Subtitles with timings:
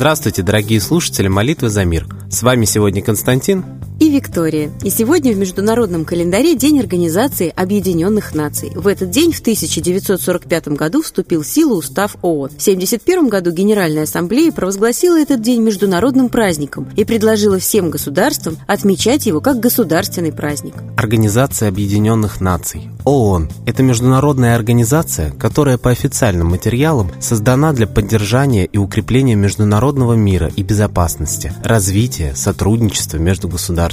[0.00, 2.06] Здравствуйте, дорогие слушатели молитвы за мир.
[2.30, 4.72] С вами сегодня Константин и Виктория.
[4.82, 8.72] И сегодня в международном календаре День Организации Объединенных Наций.
[8.74, 12.48] В этот день в 1945 году вступил в силу устав ООН.
[12.48, 19.26] В 1971 году Генеральная Ассамблея провозгласила этот день международным праздником и предложила всем государствам отмечать
[19.26, 20.74] его как государственный праздник.
[20.96, 22.88] Организация Объединенных Наций.
[23.04, 30.50] ООН– это международная организация, которая по официальным материалам создана для поддержания и укрепления международного мира
[30.56, 33.89] и безопасности, развития, сотрудничества между государствами.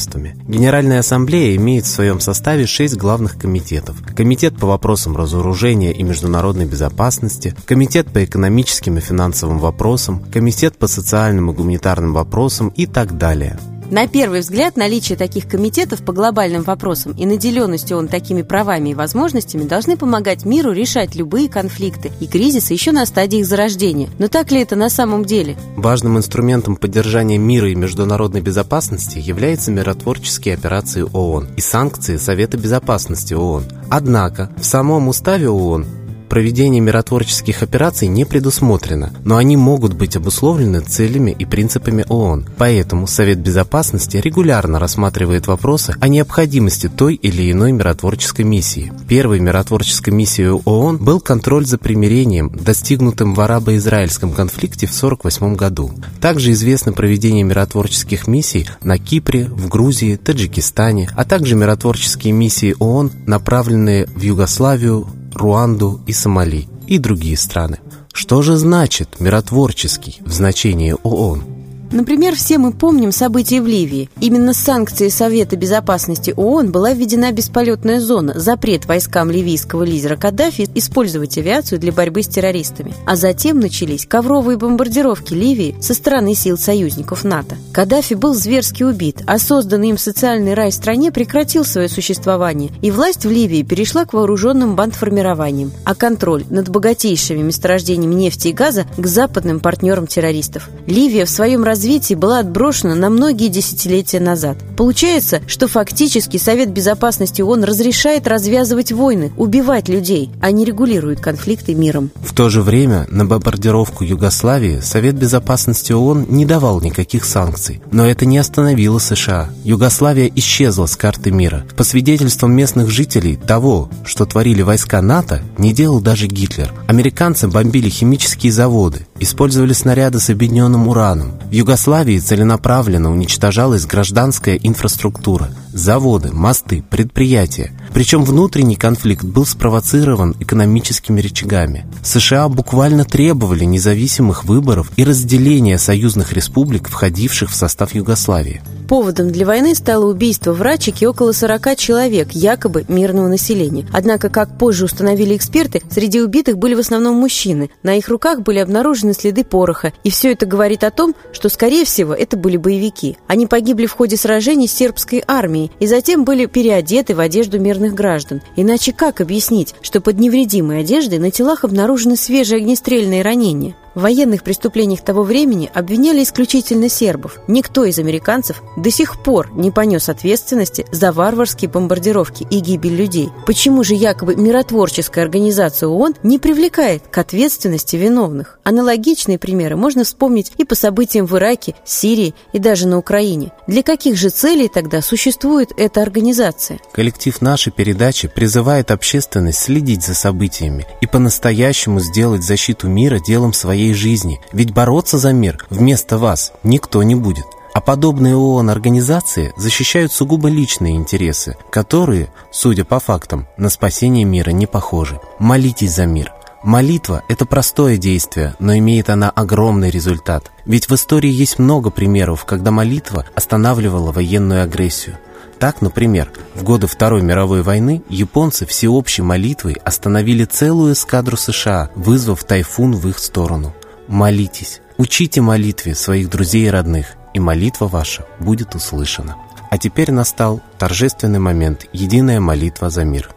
[0.47, 3.97] Генеральная ассамблея имеет в своем составе шесть главных комитетов.
[4.15, 10.87] Комитет по вопросам разоружения и международной безопасности, Комитет по экономическим и финансовым вопросам, Комитет по
[10.87, 13.57] социальным и гуманитарным вопросам и так далее.
[13.89, 18.93] На первый взгляд, наличие таких комитетов по глобальным вопросам и наделенностью он такими правами и
[18.93, 24.09] возможностями должны помогать миру решать любые конфликты и кризисы еще на стадии их зарождения.
[24.19, 25.55] Но так ли это на самом деле?
[25.77, 33.33] Важным инструментом поддержания мира и международной безопасности являются миротворческие операции ООН и санкции Совета Безопасности
[33.35, 33.63] ООН.
[33.89, 35.85] Однако в самом уставе ООН
[36.27, 42.45] проведение миротворческих операций не предусмотрено, но они могут быть обусловлены целями и принципами ООН.
[42.57, 48.91] Поэтому Совет Безопасности регулярно рассматривает вопросы о необходимости той или иной миротворческой миссии.
[49.07, 55.91] Первой миротворческой миссией ООН был контроль за примирением, достигнутым в арабо-израильском конфликте в 1948 году.
[56.21, 63.11] Также известно проведение миротворческих миссий на Кипре, в Грузии, Таджикистане, а также миротворческие миссии ООН,
[63.25, 65.07] направленные в Югославию,
[65.37, 67.79] Руанду и Сомали и другие страны.
[68.11, 71.56] Что же значит миротворческий в значении ООН?
[71.91, 74.09] Например, все мы помним события в Ливии.
[74.19, 80.67] Именно с санкцией Совета Безопасности ООН была введена бесполетная зона, запрет войскам ливийского лидера Каддафи
[80.75, 82.93] использовать авиацию для борьбы с террористами.
[83.05, 87.55] А затем начались ковровые бомбардировки Ливии со стороны сил союзников НАТО.
[87.71, 92.91] Каддафи был зверски убит, а созданный им социальный рай в стране прекратил свое существование, и
[92.91, 98.85] власть в Ливии перешла к вооруженным бандформированиям, а контроль над богатейшими месторождениями нефти и газа
[98.97, 100.69] к западным партнерам террористов.
[100.85, 104.57] Ливия в своем развитии развитии была отброшена на многие десятилетия назад.
[104.75, 111.75] Получается, что фактически Совет Безопасности ООН разрешает развязывать войны, убивать людей, а не регулирует конфликты
[111.75, 112.09] миром.
[112.15, 117.79] В то же время на бомбардировку Югославии Совет Безопасности ООН не давал никаких санкций.
[117.91, 119.51] Но это не остановило США.
[119.63, 121.63] Югославия исчезла с карты мира.
[121.75, 126.73] По свидетельствам местных жителей, того, что творили войска НАТО, не делал даже Гитлер.
[126.87, 131.33] Американцы бомбили химические заводы, использовали снаряды с объединенным ураном.
[131.45, 137.71] В Югославии целенаправленно уничтожалась гражданская инфраструктура, заводы, мосты, предприятия.
[137.93, 141.85] Причем внутренний конфликт был спровоцирован экономическими рычагами.
[142.03, 148.61] США буквально требовали независимых выборов и разделения союзных республик, входивших в состав Югославии.
[148.87, 153.85] Поводом для войны стало убийство в Рачике около 40 человек, якобы мирного населения.
[153.91, 157.69] Однако, как позже установили эксперты, среди убитых были в основном мужчины.
[157.83, 159.91] На их руках были обнаружены следы пороха.
[160.05, 163.17] И все это говорит о том, что, скорее всего, это были боевики.
[163.27, 167.93] Они погибли в ходе сражений с сербской армией и затем были переодеты в одежду мирных
[167.93, 168.41] граждан.
[168.55, 173.75] Иначе как объяснить, что под невредимой одеждой на телах обнаружены свежие огнестрельные ранения?
[173.97, 177.39] В военных преступлениях того времени обвиняли исключительно сербов.
[177.47, 183.29] Никто из американцев до сих пор не понес ответственности за варварские бомбардировки и гибель людей.
[183.47, 188.59] Почему же якобы миротворческая организация ООН не привлекает к ответственности виновных?
[188.63, 193.51] Аналогичные примеры можно вспомнить и по событиям в Ираке, Сирии и даже на Украине.
[193.65, 196.79] Для каких же целей тогда существует эта организация?
[196.93, 203.86] Коллектив нашей передачи призывает общественность следить за событиями и по-настоящему сделать защиту мира делом своей
[203.87, 207.45] своей жизни, ведь бороться за мир вместо вас никто не будет.
[207.73, 214.65] А подобные ООН-организации защищают сугубо личные интересы, которые, судя по фактам, на спасение мира не
[214.65, 215.19] похожи.
[215.39, 216.33] Молитесь за мир.
[216.63, 220.51] Молитва– это простое действие, но имеет она огромный результат.
[220.65, 225.17] Ведь в истории есть много примеров, когда молитва останавливала военную агрессию.
[225.59, 232.43] Так, например, в годы Второй мировой войны японцы всеобщей молитвой остановили целую эскадру США, вызвав
[232.43, 233.73] тайфун в их сторону.
[234.07, 239.35] Молитесь, учите молитве своих друзей и родных, и молитва ваша будет услышана.
[239.69, 243.29] А теперь настал торжественный момент, единая молитва за мир–